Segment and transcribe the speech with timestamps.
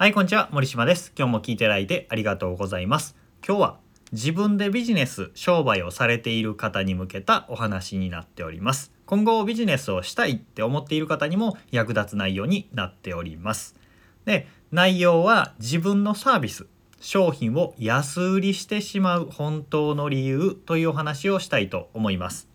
[0.00, 0.48] はい、こんにちは。
[0.50, 1.12] 森島です。
[1.14, 3.16] 今日も聞いていただいてありがとうございます。
[3.46, 3.80] 今日は
[4.12, 8.94] 自分でビジネス、商売をされている方に向けたお話になっております。
[9.04, 13.76] 今後ビジネスをしたいって思っている方にも役立つ内容になっております。
[14.24, 16.66] で、内容は自分のサービス、
[16.98, 22.48] 商品を安売りしてしまう本当の理由というお話をしたいと思います。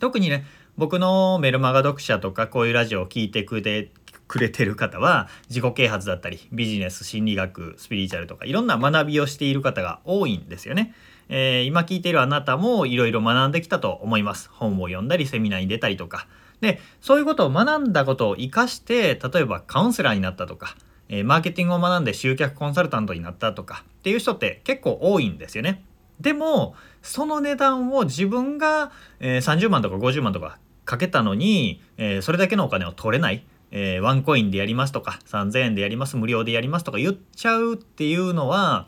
[0.00, 0.44] 特にね、
[0.76, 3.88] 僕のメルマガ読者とかこういうラジオを聞いてくれ
[4.28, 10.94] くれてる方は自己啓発だったりビジネス心理学スピリチュアルとかいろんな学びをしている方が多いんですよね。
[11.28, 14.48] えー、今聞いているあなたもいろいろ学んできたと思います。
[14.52, 16.26] 本を読んだりセミナーに出たりとか。
[16.60, 20.76] でそういうことを学んだことを生かして例えばカウンセラーになったとか、
[21.08, 25.84] えー、マーケティングを学んで集客コンサルタントになったとかっていう人って結構多いんですよね。
[26.20, 38.86] でもその値段を自分が、えー、30万とか50万とかかけたのに、えー、それだけのお金を取れないえー、ワンコインでやりますとか3000円でやります無料でやりますとか言っちゃうっていうのは、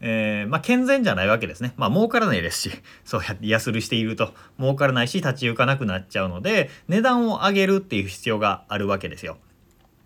[0.00, 1.74] えー、まあ健全じゃないわけですね。
[1.76, 2.70] まあ儲からないですし
[3.04, 9.38] そうやって安売していると儲からないし立ち行かなくなっちゃうので値段を上げるっていう必要があるわけですよ。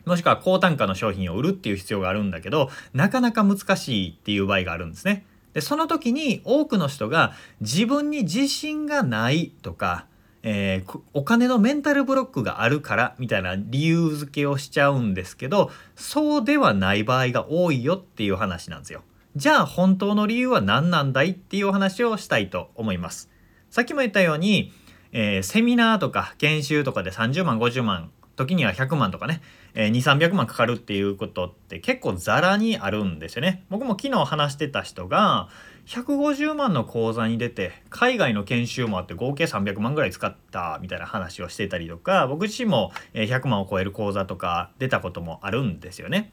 [0.04, 5.24] もしくは高単価の商品を売るっていう必要があるんだけどなかなか難しいっていう場合があるんですね。
[5.54, 10.06] でその時に多くの人が自分に自信がないとか
[10.46, 19.02] えー、お金のメンタルブロックがあるからみたいな理由付けをしちゃうんですけどそうではない場合が多いよっていう話なんですよ。
[19.36, 23.30] じゃあ本当の理由は何なんだいっていうお話をしたいと思います。
[23.70, 24.72] さっきも言ったように、
[25.12, 29.40] えー、セミナーとか研修とかで30万50万時には100万とかね、
[29.74, 33.64] えー、2300万かかるっていうことって結構ザラにあるんですよね。
[33.70, 35.48] 僕も昨日話してた人が
[35.86, 46.32] 150万の口座に出て海外の研修もあって合計300万ぐらい使ったみたいな話をしてたりとか僕自身も100万を超える口座とか出たこともあるんですよね。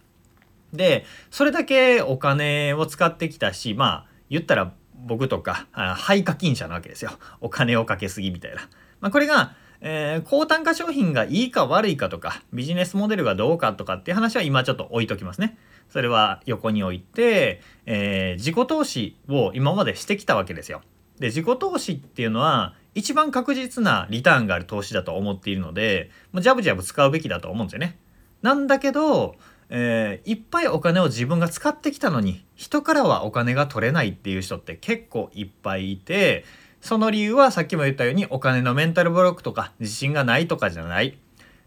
[0.73, 8.69] でそれだけお金を使ってきたしまあ言ったら僕とか廃課金者なわけですよお金をかけすぎみたいな。
[9.01, 15.57] まあ、これがえー、高単価商品がいいか悪いかとかビジネスモデルがどうかとかっていう話は今ちょっと置いときますね。
[15.89, 20.81] それは横に置いて、えー、自己投資を今までしてきたわけですよ。
[21.19, 27.97] で自己投資っていうのは一番確実なリターンがある投資だと思っているのでもうジャブジャブ使うべきだと思うんですよね。
[28.41, 29.35] なんだけど、
[29.69, 36.43] えー、いっぱいお金を自分が使ってきたのに人からはお金が取れないっていう人って結構いっぱいいて
[36.81, 41.17] その理由はさっきも言ったようにお金のメンタルブロックとか自信がないとかじゃない。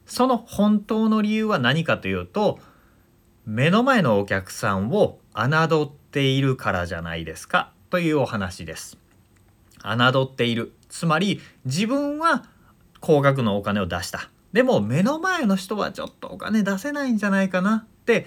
[0.06, 2.58] その本当の理由は何かというと
[3.46, 8.98] 目の前のお客さんを侮っているからじゃないですかというお話です。
[9.82, 10.72] 侮っている。
[10.88, 12.44] つまり自分は
[13.00, 14.30] 高額のお金を出した。
[14.52, 18.26] でも目の前の人はちょっとお金出せないんじゃないかなって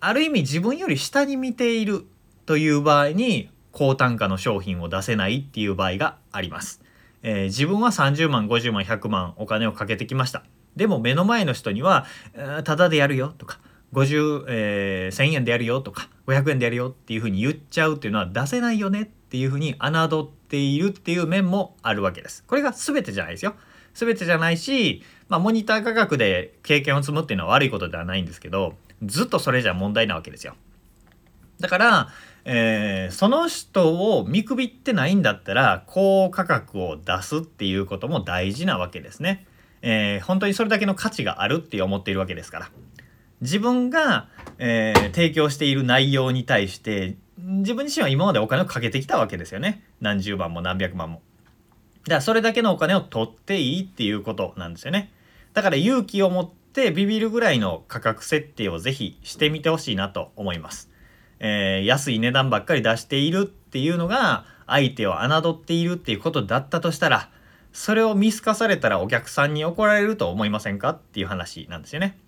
[0.00, 2.06] ある意味自分より下に見ている
[2.44, 6.82] という場合に高単価の商品を出せないっていう場合があります。
[7.22, 10.42] えー、自分は30万50万100万お金をかけてきました。
[10.76, 12.06] でも目の前の人には
[12.64, 13.58] 「ただでやるよ」とか
[13.92, 22.44] 50、えー、1000円でやるよとか500円でやるよっていうふうに言っちゃうっていうのは出せないよねっていうふうに侮っているっていう面もあるわけです。
[22.46, 23.54] これが全てじゃないですよ。
[23.94, 30.54] 全てじゃないし、まあ、モニター価格で経験を積むっていうのは悪いことではないんですけどずっとそれじゃ問題なわけですよ。
[31.58, 32.08] だから、
[32.44, 39.46] えー、その人を見くびってないんだったら高価格を出すっていうことも大事なわけですね。
[39.82, 42.70] えー、本当にそれだけの価値があるって思っているわけですから。
[43.40, 44.28] 自分が、
[44.58, 51.22] えー、提供している内容に対して自分自身は今までお金をかけてきたわけですよね何十万も何百万も
[52.04, 55.10] だからそれだけのお金を取っていいっていうことなんですよね
[55.54, 60.89] だから勇気を持ってビビるぐらいの価格設定をぜひしてみてほしいなと思います、
[61.40, 67.30] えー、安い値段ばっかり出しているっていうのが相手を侮っているっていうことだったとしたら
[67.72, 72.18] それを見透かされたらお客さんに怒られると思いませんかっていう話なんですよね。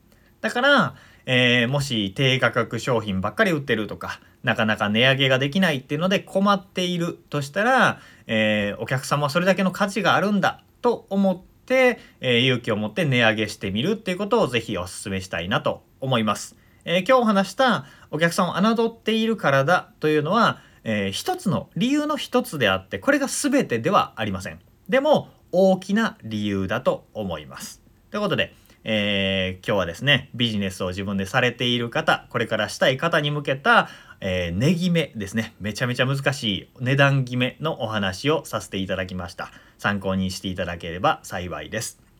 [0.41, 0.95] だから、
[1.27, 16.57] えー、もし低価格商品ばっかり売ってるとか、なかなか値上げができないっていうので困っているとしたら、えー、お客様はそれだけの価値があるんだと思って、えー、勇気を持って値上げしてみるっていうことをぜひお勧めしたいなと思います。
[16.85, 24.61] えー、今日お話したお客さんを侮っているからだというのは、えー、一つの理由の一つであって、これが全てではありません。
[24.89, 27.83] でも、大きな理由だと思います。
[28.11, 28.55] ということで、
[28.85, 33.89] えー、今日はですね、ビジネスを自分でされている方、これからしたい方に向けた、
[34.21, 35.55] えー、値決めですね。
[35.61, 39.51] めちゃめちゃ難しい値段決めのお話をさせていただきました。
[39.79, 42.12] 参考にしていただければ幸いです。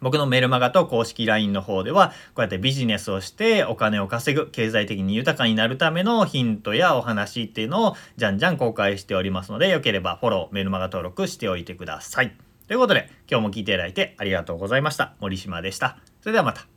[0.00, 12.34] 僕のメルマガと公式 LINE の方では、こうやってビジネスをしてお金を稼ぐ、経済的に豊かになるためのヒントやお話っていうのをじゃんじゃん公開しておりますので、よければフォロー、メルマガ登録しておいてください。
[12.66, 15.14] ということで、今日も聞いていただいてありがとうございました。
[15.20, 15.98] 森島でした。
[16.20, 16.75] それではまた。